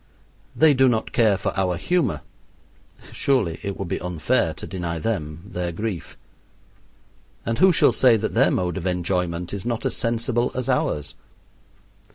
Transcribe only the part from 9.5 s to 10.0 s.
is not as